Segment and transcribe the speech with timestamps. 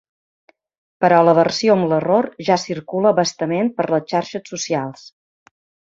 [1.03, 5.05] Però la versió amb l’error ja circula a bastament per les xarxes socials.